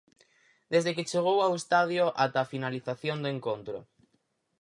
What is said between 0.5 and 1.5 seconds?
Desde que chegou